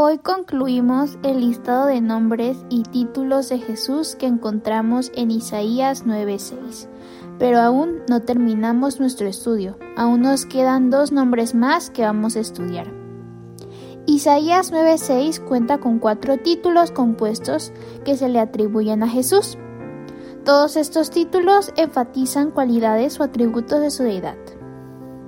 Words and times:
Hoy 0.00 0.18
concluimos 0.18 1.18
el 1.24 1.40
listado 1.40 1.86
de 1.86 2.00
nombres 2.00 2.56
y 2.68 2.84
títulos 2.84 3.48
de 3.48 3.58
Jesús 3.58 4.14
que 4.14 4.26
encontramos 4.26 5.10
en 5.16 5.32
Isaías 5.32 6.06
9:6. 6.06 6.88
Pero 7.40 7.58
aún 7.58 8.02
no 8.08 8.22
terminamos 8.22 9.00
nuestro 9.00 9.26
estudio, 9.26 9.76
aún 9.96 10.20
nos 10.20 10.46
quedan 10.46 10.90
dos 10.90 11.10
nombres 11.10 11.52
más 11.56 11.90
que 11.90 12.02
vamos 12.02 12.36
a 12.36 12.38
estudiar. 12.38 12.86
Isaías 14.06 14.70
9:6 14.70 15.40
cuenta 15.40 15.78
con 15.78 15.98
cuatro 15.98 16.38
títulos 16.38 16.92
compuestos 16.92 17.72
que 18.04 18.16
se 18.16 18.28
le 18.28 18.38
atribuyen 18.38 19.02
a 19.02 19.08
Jesús. 19.08 19.58
Todos 20.44 20.76
estos 20.76 21.10
títulos 21.10 21.72
enfatizan 21.74 22.52
cualidades 22.52 23.18
o 23.18 23.24
atributos 23.24 23.80
de 23.80 23.90
su 23.90 24.04
deidad. 24.04 24.36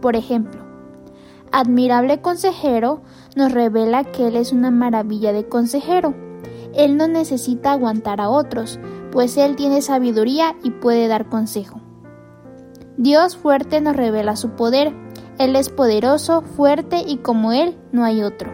Por 0.00 0.14
ejemplo, 0.14 0.61
admirable 1.52 2.20
consejero 2.20 3.02
nos 3.36 3.52
revela 3.52 4.04
que 4.04 4.28
Él 4.28 4.36
es 4.36 4.52
una 4.52 4.70
maravilla 4.70 5.32
de 5.32 5.48
consejero. 5.48 6.14
Él 6.74 6.96
no 6.96 7.06
necesita 7.06 7.72
aguantar 7.72 8.20
a 8.20 8.30
otros, 8.30 8.80
pues 9.10 9.36
Él 9.36 9.56
tiene 9.56 9.82
sabiduría 9.82 10.56
y 10.62 10.70
puede 10.70 11.06
dar 11.06 11.28
consejo. 11.28 11.80
Dios 12.96 13.36
fuerte 13.36 13.80
nos 13.80 13.96
revela 13.96 14.36
su 14.36 14.50
poder. 14.50 14.92
Él 15.38 15.56
es 15.56 15.68
poderoso, 15.68 16.42
fuerte 16.42 17.02
y 17.06 17.18
como 17.18 17.52
Él 17.52 17.76
no 17.92 18.04
hay 18.04 18.22
otro. 18.22 18.50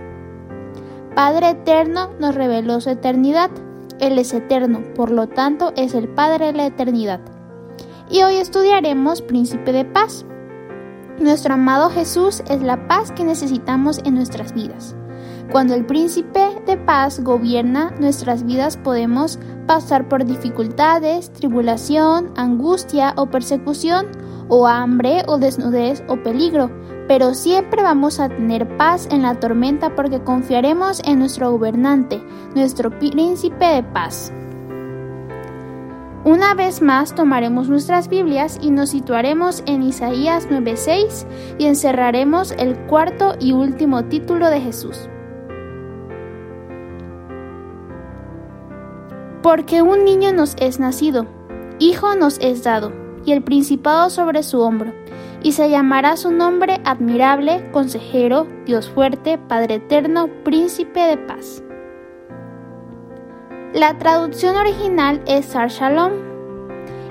Padre 1.14 1.50
eterno 1.50 2.10
nos 2.20 2.34
reveló 2.34 2.80
su 2.80 2.90
eternidad. 2.90 3.50
Él 3.98 4.18
es 4.18 4.32
eterno, 4.32 4.82
por 4.94 5.10
lo 5.10 5.28
tanto 5.28 5.72
es 5.76 5.94
el 5.94 6.08
Padre 6.08 6.46
de 6.46 6.52
la 6.52 6.66
eternidad. 6.66 7.20
Y 8.10 8.22
hoy 8.22 8.36
estudiaremos 8.36 9.22
Príncipe 9.22 9.72
de 9.72 9.84
Paz. 9.84 10.24
Nuestro 11.20 11.54
amado 11.54 11.90
Jesús 11.90 12.44
es 12.48 12.62
la 12.62 12.86
paz 12.86 13.10
que 13.10 13.24
necesitamos 13.24 13.98
en 14.04 14.14
nuestras 14.14 14.54
vidas. 14.54 14.94
Cuando 15.50 15.74
el 15.74 15.84
príncipe 15.84 16.62
de 16.66 16.76
paz 16.76 17.20
gobierna 17.20 17.92
nuestras 17.98 18.44
vidas 18.44 18.76
podemos 18.76 19.38
pasar 19.66 20.08
por 20.08 20.24
dificultades, 20.24 21.32
tribulación, 21.32 22.30
angustia 22.36 23.14
o 23.16 23.26
persecución, 23.26 24.06
o 24.48 24.66
hambre 24.66 25.22
o 25.26 25.38
desnudez 25.38 26.02
o 26.08 26.16
peligro, 26.22 26.70
pero 27.06 27.34
siempre 27.34 27.82
vamos 27.82 28.20
a 28.20 28.28
tener 28.28 28.76
paz 28.76 29.08
en 29.10 29.22
la 29.22 29.34
tormenta 29.40 29.94
porque 29.94 30.22
confiaremos 30.22 31.02
en 31.04 31.18
nuestro 31.18 31.50
gobernante, 31.50 32.22
nuestro 32.54 32.96
príncipe 32.98 33.64
de 33.64 33.82
paz. 33.82 34.32
Una 36.28 36.52
vez 36.52 36.82
más 36.82 37.14
tomaremos 37.14 37.70
nuestras 37.70 38.08
Biblias 38.08 38.58
y 38.60 38.70
nos 38.70 38.90
situaremos 38.90 39.62
en 39.64 39.82
Isaías 39.82 40.46
9:6 40.50 41.26
y 41.56 41.64
encerraremos 41.64 42.52
el 42.58 42.76
cuarto 42.80 43.36
y 43.40 43.52
último 43.52 44.04
título 44.04 44.50
de 44.50 44.60
Jesús. 44.60 45.08
Porque 49.42 49.80
un 49.80 50.04
niño 50.04 50.34
nos 50.34 50.54
es 50.60 50.78
nacido, 50.78 51.24
hijo 51.78 52.14
nos 52.14 52.38
es 52.40 52.62
dado, 52.62 52.92
y 53.24 53.32
el 53.32 53.42
principado 53.42 54.10
sobre 54.10 54.42
su 54.42 54.60
hombro, 54.60 54.92
y 55.42 55.52
se 55.52 55.70
llamará 55.70 56.18
su 56.18 56.30
nombre 56.30 56.82
admirable, 56.84 57.70
consejero, 57.72 58.46
Dios 58.66 58.90
fuerte, 58.90 59.38
Padre 59.38 59.76
eterno, 59.76 60.28
príncipe 60.44 61.00
de 61.00 61.16
paz. 61.16 61.62
La 63.74 63.98
traducción 63.98 64.56
original 64.56 65.20
es 65.26 65.44
Sar 65.44 65.68
Shalom. 65.68 66.12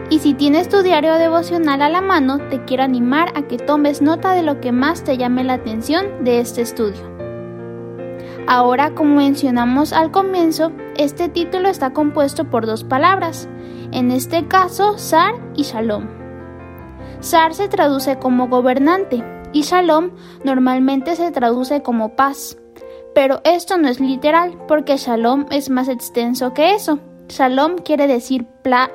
Y 0.10 0.18
si 0.20 0.34
tienes 0.34 0.70
tu 0.70 0.82
diario 0.82 1.14
devocional 1.14 1.84
a 1.84 1.90
la 1.90 2.02
mano, 2.02 2.40
te 2.50 2.66
quiero 2.66 2.82
animar 2.82 3.32
a 3.36 3.44
que 3.44 3.58
tomes 3.60 4.02
nota 4.02 4.34
de 4.34 4.42
lo 4.42 4.60
que 4.60 4.72
más 4.72 5.04
te 5.04 5.18
llame 5.18 5.44
la 5.44 5.54
atención 5.54 6.24
de 6.24 6.40
este 6.40 6.62
estudio. 6.62 7.16
Ahora, 8.48 8.96
como 8.96 9.18
mencionamos 9.18 9.94
al 9.94 10.10
comienzo, 10.10 10.72
este 10.96 11.30
título 11.30 11.70
está 11.70 11.94
compuesto 11.94 12.46
por 12.46 12.66
dos 12.66 12.84
palabras, 12.84 13.48
en 13.92 14.10
este 14.10 14.48
caso 14.48 14.98
Sar 14.98 15.36
y 15.56 15.62
Shalom. 15.62 16.08
Sar 17.20 17.54
se 17.54 17.68
traduce 17.68 18.18
como 18.18 18.48
gobernante 18.48 19.24
y 19.54 19.62
Shalom 19.62 20.10
normalmente 20.44 21.16
se 21.18 21.30
traduce 21.32 21.84
como 21.84 22.16
paz. 22.16 22.58
Pero 23.18 23.42
esto 23.46 23.80
no 23.80 23.88
es 23.88 24.00
literal, 24.00 24.56
porque 24.68 24.96
shalom 24.98 25.48
es 25.50 25.72
más 25.72 25.88
extenso 25.88 26.54
que 26.54 26.76
eso. 26.76 27.00
Shalom 27.30 27.78
quiere 27.78 28.06
decir 28.06 28.46
paz, 28.64 28.92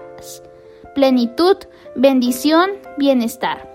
plenitud, 0.94 1.56
bendición, 1.96 2.70
bienestar. 2.98 3.68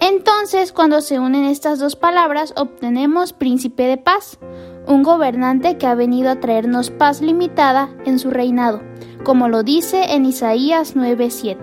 Entonces, 0.00 0.72
cuando 0.72 1.00
se 1.00 1.18
unen 1.18 1.46
estas 1.46 1.80
dos 1.80 1.96
palabras, 1.96 2.54
obtenemos 2.56 3.32
príncipe 3.32 3.88
de 3.88 3.96
paz, 3.96 4.38
un 4.86 5.02
gobernante 5.02 5.78
que 5.78 5.88
ha 5.88 5.96
venido 5.96 6.30
a 6.30 6.38
traernos 6.38 6.90
paz 6.90 7.20
limitada 7.20 7.88
en 8.04 8.20
su 8.20 8.30
reinado, 8.30 8.82
como 9.24 9.48
lo 9.48 9.64
dice 9.64 10.14
en 10.14 10.26
Isaías 10.26 10.94
9:7. 10.94 11.58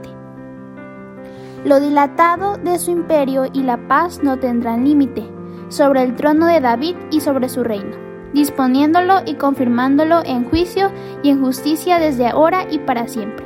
Lo 1.64 1.80
dilatado 1.80 2.58
de 2.58 2.78
su 2.80 2.92
imperio 2.92 3.46
y 3.54 3.64
la 3.64 3.88
paz 3.88 4.22
no 4.22 4.38
tendrán 4.40 4.84
límite, 4.84 5.24
sobre 5.70 6.04
el 6.04 6.16
trono 6.16 6.48
de 6.48 6.62
David 6.62 6.96
y 7.12 7.22
sobre 7.22 7.50
su 7.50 7.64
reino, 7.64 7.96
disponiéndolo 8.34 9.22
y 9.26 9.36
confirmándolo 9.36 10.22
en 10.26 10.44
juicio 10.46 10.92
y 11.24 11.30
en 11.30 11.42
justicia 11.42 12.00
desde 12.00 12.28
ahora 12.28 12.66
y 12.70 12.80
para 12.80 13.08
siempre. 13.08 13.46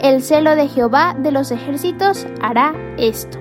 El 0.00 0.22
celo 0.22 0.56
de 0.56 0.68
Jehová 0.68 1.14
de 1.18 1.30
los 1.30 1.50
ejércitos 1.50 2.26
hará 2.40 2.74
esto. 2.96 3.38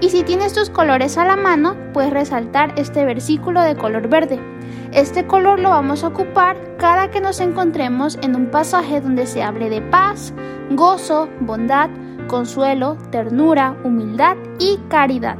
Y 0.00 0.10
si 0.10 0.24
tienes 0.24 0.52
tus 0.52 0.68
colores 0.68 1.16
a 1.16 1.24
la 1.24 1.36
mano, 1.36 1.74
puedes 1.92 2.12
resaltar 2.12 2.74
este 2.76 3.04
versículo 3.04 3.62
de 3.62 3.76
color 3.76 4.08
verde. 4.08 4.38
Este 4.92 5.26
color 5.26 5.58
lo 5.58 5.70
vamos 5.70 6.04
a 6.04 6.08
ocupar 6.08 6.56
cada 6.76 7.10
que 7.10 7.20
nos 7.20 7.40
encontremos 7.40 8.18
en 8.22 8.36
un 8.36 8.50
pasaje 8.50 9.00
donde 9.00 9.26
se 9.26 9.42
hable 9.42 9.70
de 9.70 9.80
paz, 9.80 10.34
gozo, 10.70 11.28
bondad, 11.40 11.88
consuelo, 12.26 12.96
ternura, 13.10 13.76
humildad 13.84 14.36
y 14.58 14.78
caridad. 14.88 15.38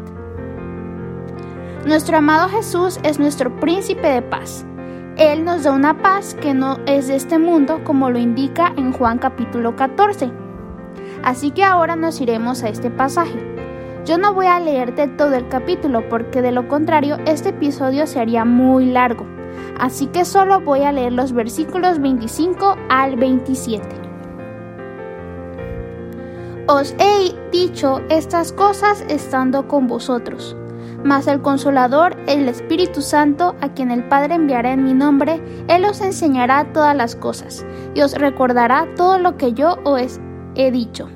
Nuestro 1.86 2.16
amado 2.16 2.48
Jesús 2.48 2.98
es 3.04 3.20
nuestro 3.20 3.54
príncipe 3.60 4.08
de 4.08 4.20
paz. 4.20 4.66
Él 5.16 5.44
nos 5.44 5.62
da 5.62 5.70
una 5.70 6.02
paz 6.02 6.34
que 6.34 6.52
no 6.52 6.80
es 6.84 7.06
de 7.06 7.14
este 7.14 7.38
mundo, 7.38 7.84
como 7.84 8.10
lo 8.10 8.18
indica 8.18 8.74
en 8.76 8.92
Juan 8.92 9.18
capítulo 9.18 9.76
14. 9.76 10.32
Así 11.22 11.52
que 11.52 11.62
ahora 11.62 11.94
nos 11.94 12.20
iremos 12.20 12.64
a 12.64 12.70
este 12.70 12.90
pasaje. 12.90 13.38
Yo 14.04 14.18
no 14.18 14.34
voy 14.34 14.46
a 14.46 14.58
leerte 14.58 15.06
todo 15.06 15.36
el 15.36 15.46
capítulo 15.46 16.08
porque 16.08 16.42
de 16.42 16.50
lo 16.50 16.66
contrario 16.66 17.18
este 17.24 17.50
episodio 17.50 18.08
se 18.08 18.18
haría 18.18 18.44
muy 18.44 18.86
largo. 18.86 19.24
Así 19.78 20.08
que 20.08 20.24
solo 20.24 20.60
voy 20.62 20.82
a 20.82 20.90
leer 20.90 21.12
los 21.12 21.32
versículos 21.32 22.00
25 22.00 22.78
al 22.88 23.14
27. 23.14 23.86
Os 26.66 26.96
he 26.98 27.32
dicho 27.52 28.00
estas 28.08 28.52
cosas 28.52 29.04
estando 29.08 29.68
con 29.68 29.86
vosotros 29.86 30.56
mas 31.04 31.26
el 31.26 31.42
Consolador, 31.42 32.16
el 32.26 32.48
Espíritu 32.48 33.02
Santo, 33.02 33.54
a 33.60 33.68
quien 33.70 33.90
el 33.90 34.04
Padre 34.08 34.34
enviará 34.34 34.72
en 34.72 34.84
mi 34.84 34.94
nombre, 34.94 35.42
Él 35.68 35.84
os 35.84 36.00
enseñará 36.00 36.72
todas 36.72 36.96
las 36.96 37.16
cosas, 37.16 37.64
y 37.94 38.02
os 38.02 38.14
recordará 38.14 38.86
todo 38.96 39.18
lo 39.18 39.36
que 39.36 39.52
yo 39.52 39.78
os 39.84 40.20
he 40.54 40.70
dicho. 40.70 41.08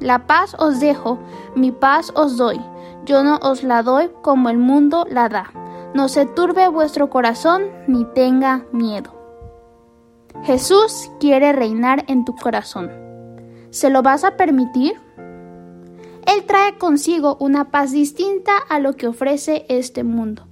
La 0.00 0.26
paz 0.26 0.56
os 0.58 0.80
dejo, 0.80 1.18
mi 1.54 1.70
paz 1.70 2.12
os 2.14 2.36
doy. 2.36 2.60
Yo 3.04 3.22
no 3.22 3.38
os 3.42 3.62
la 3.62 3.82
doy 3.82 4.10
como 4.22 4.48
el 4.48 4.58
mundo 4.58 5.06
la 5.08 5.28
da. 5.28 5.52
No 5.94 6.08
se 6.08 6.26
turbe 6.26 6.68
vuestro 6.68 7.08
corazón, 7.08 7.64
ni 7.86 8.04
tenga 8.06 8.64
miedo. 8.72 9.14
Jesús 10.42 11.10
quiere 11.20 11.52
reinar 11.52 12.04
en 12.08 12.24
tu 12.24 12.34
corazón. 12.34 12.90
¿Se 13.70 13.90
lo 13.90 14.02
vas 14.02 14.24
a 14.24 14.36
permitir? 14.36 14.94
Él 16.26 16.44
trae 16.46 16.78
consigo 16.78 17.36
una 17.40 17.70
paz 17.70 17.92
distinta 17.92 18.52
a 18.68 18.78
lo 18.78 18.94
que 18.94 19.06
ofrece 19.06 19.66
este 19.68 20.04
mundo. 20.04 20.46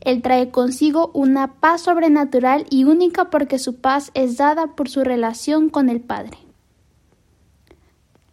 Él 0.00 0.22
trae 0.22 0.50
consigo 0.50 1.10
una 1.12 1.54
paz 1.54 1.82
sobrenatural 1.82 2.66
y 2.70 2.84
única 2.84 3.30
porque 3.30 3.58
su 3.58 3.76
paz 3.76 4.10
es 4.14 4.36
dada 4.36 4.68
por 4.68 4.88
su 4.88 5.04
relación 5.04 5.68
con 5.68 5.88
el 5.88 6.00
Padre. 6.00 6.38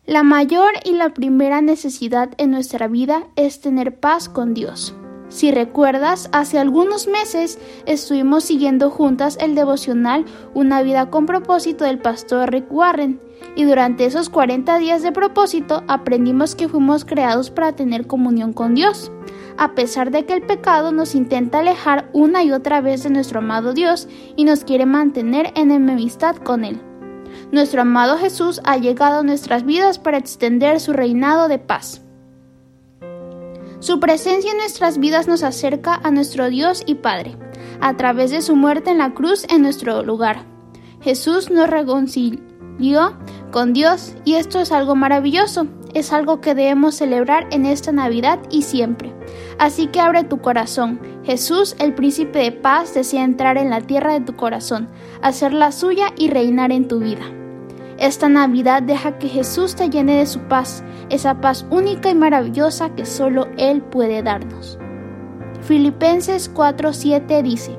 La 0.06 0.24
mayor 0.24 0.70
y 0.86 0.94
la 0.94 1.14
primera 1.14 1.62
necesidad 1.62 2.30
en 2.38 2.52
nuestra 2.52 2.88
vida 2.88 3.28
es 3.36 3.60
tener 3.60 4.00
paz 4.00 4.30
con 4.30 4.54
Dios. 4.54 4.96
Si 5.28 5.52
recuerdas, 5.52 6.30
hace 6.32 6.58
algunos 6.58 7.08
meses 7.08 7.60
estuvimos 7.86 8.46
siguiendo 8.46 8.90
juntas 8.90 9.38
el 9.42 9.56
devocional 9.56 10.24
Una 10.54 10.82
vida 10.82 11.10
con 11.10 11.26
propósito 11.26 11.84
del 11.84 12.00
pastor 12.00 12.50
Rick 12.52 12.72
Warren 12.72 13.20
y 13.58 13.64
durante 13.64 14.06
esos 14.06 14.30
40 14.30 14.78
días 14.78 15.02
de 15.02 15.12
propósito 15.12 15.84
aprendimos 15.88 16.54
que 16.54 16.70
fuimos 16.70 17.06
creados 17.06 17.50
para 17.50 17.74
tener 17.74 18.06
comunión 18.06 18.54
con 18.54 18.76
Dios, 18.76 19.12
a 19.58 19.74
pesar 19.74 20.12
de 20.12 20.26
que 20.26 20.34
el 20.34 20.44
pecado 20.44 20.92
nos 20.92 21.16
intenta 21.16 21.60
alejar 21.60 22.08
una 22.14 22.44
y 22.44 22.52
otra 22.52 22.82
vez 22.82 23.02
de 23.02 23.10
nuestro 23.10 23.40
amado 23.40 23.74
Dios 23.74 24.08
y 24.36 24.46
nos 24.46 24.64
quiere 24.64 24.86
mantener 24.86 25.52
en 25.56 25.72
enemistad 25.72 26.36
con 26.36 26.64
Él. 26.64 26.80
Nuestro 27.52 27.82
amado 27.82 28.20
Jesús 28.20 28.62
ha 28.64 28.78
llegado 28.78 29.22
a 29.22 29.24
nuestras 29.24 29.66
vidas 29.66 29.98
para 29.98 30.20
extender 30.20 30.80
su 30.80 30.94
reinado 30.94 31.48
de 31.48 31.58
paz. 31.58 32.04
Su 33.80 34.00
presencia 34.00 34.52
en 34.52 34.58
nuestras 34.58 35.00
vidas 35.00 35.28
nos 35.28 35.42
acerca 35.42 36.00
a 36.04 36.12
nuestro 36.12 36.50
Dios 36.50 36.84
y 36.86 36.96
Padre. 36.96 37.36
a 37.80 37.96
través 37.96 38.32
de 38.32 38.42
su 38.42 38.56
muerte 38.56 38.90
en 38.90 38.98
la 38.98 39.14
cruz 39.14 39.46
en 39.50 39.62
nuestro 39.62 40.02
lugar. 40.02 40.46
Jesús 41.02 41.52
nos 41.52 41.70
reconcilió 41.70 43.18
con 43.52 43.74
Dios 43.74 44.16
y 44.26 44.36
esto 44.36 44.60
es 44.60 44.72
algo 44.72 44.96
maravilloso, 44.96 45.68
es 45.94 46.14
algo 46.14 46.42
que 46.42 46.56
debemos 46.56 46.96
celebrar 46.96 47.48
en 47.52 47.66
esta 47.66 47.92
Navidad 47.92 48.40
y 48.50 48.64
siempre. 48.64 49.14
Así 49.60 49.88
que 49.88 50.00
abre 50.00 50.24
tu 50.24 50.40
corazón. 50.40 51.00
Jesús, 51.24 51.76
el 51.80 51.94
príncipe 51.94 52.40
de 52.40 52.52
paz, 52.52 52.94
desea 52.94 53.24
entrar 53.24 53.58
en 53.58 53.70
la 53.70 53.82
tierra 53.82 54.14
de 54.14 54.22
tu 54.22 54.36
corazón, 54.36 54.90
hacerla 55.22 55.72
suya 55.72 56.14
y 56.18 56.30
reinar 56.30 56.72
en 56.72 56.88
tu 56.88 57.00
vida. 57.00 57.24
Esta 57.98 58.30
Navidad 58.30 58.84
deja 58.84 59.18
que 59.18 59.28
Jesús 59.28 59.76
te 59.76 59.90
llene 59.90 60.18
de 60.18 60.28
su 60.28 60.40
paz, 60.42 60.84
esa 61.10 61.42
paz 61.42 61.66
única 61.72 62.10
y 62.10 62.16
maravillosa 62.16 62.94
que 62.94 63.06
solo 63.06 63.48
Él 63.58 63.82
puede 63.82 64.22
darnos. 64.22 64.78
Filipenses 65.62 66.54
4:7 66.54 67.42
dice, 67.42 67.76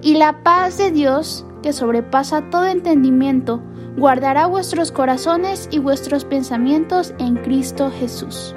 Y 0.00 0.14
la 0.14 0.42
paz 0.42 0.78
de 0.78 0.90
Dios, 0.90 1.44
que 1.62 1.72
sobrepasa 1.72 2.50
todo 2.50 2.66
entendimiento, 2.66 3.62
guardará 3.96 4.46
vuestros 4.46 4.92
corazones 4.92 5.68
y 5.70 5.78
vuestros 5.78 6.24
pensamientos 6.24 7.14
en 7.18 7.36
Cristo 7.36 7.90
Jesús. 7.90 8.54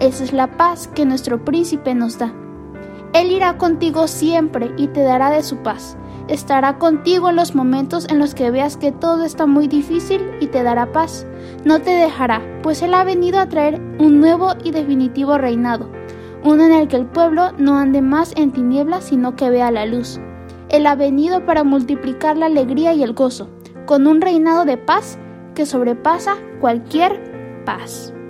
Esa 0.00 0.24
es 0.24 0.32
la 0.32 0.56
paz 0.56 0.88
que 0.88 1.04
nuestro 1.04 1.44
príncipe 1.44 1.94
nos 1.94 2.18
da. 2.18 2.32
Él 3.12 3.32
irá 3.32 3.58
contigo 3.58 4.06
siempre 4.08 4.72
y 4.76 4.88
te 4.88 5.02
dará 5.02 5.30
de 5.30 5.42
su 5.42 5.58
paz. 5.58 5.96
Estará 6.28 6.78
contigo 6.78 7.28
en 7.28 7.36
los 7.36 7.56
momentos 7.56 8.06
en 8.08 8.20
los 8.20 8.34
que 8.34 8.50
veas 8.50 8.76
que 8.76 8.92
todo 8.92 9.24
está 9.24 9.46
muy 9.46 9.66
difícil 9.66 10.30
y 10.40 10.46
te 10.46 10.62
dará 10.62 10.92
paz. 10.92 11.26
No 11.64 11.80
te 11.80 11.90
dejará, 11.90 12.40
pues 12.62 12.82
Él 12.82 12.94
ha 12.94 13.02
venido 13.02 13.40
a 13.40 13.48
traer 13.48 13.80
un 13.98 14.20
nuevo 14.20 14.54
y 14.62 14.70
definitivo 14.70 15.38
reinado, 15.38 15.90
uno 16.44 16.64
en 16.64 16.72
el 16.72 16.88
que 16.88 16.96
el 16.96 17.06
pueblo 17.06 17.52
no 17.58 17.76
ande 17.76 18.00
más 18.00 18.32
en 18.36 18.52
tinieblas, 18.52 19.04
sino 19.04 19.34
que 19.34 19.50
vea 19.50 19.70
la 19.72 19.86
luz. 19.86 20.20
Él 20.70 20.86
ha 20.86 20.94
venido 20.94 21.44
para 21.44 21.64
multiplicar 21.64 22.36
la 22.36 22.46
alegría 22.46 22.92
y 22.94 23.02
el 23.02 23.12
gozo, 23.12 23.50
con 23.86 24.06
un 24.06 24.20
reinado 24.20 24.64
de 24.64 24.76
paz 24.76 25.18
que 25.54 25.66
sobrepasa 25.66 26.36
cualquier 26.60 27.62
paz. 27.64 28.14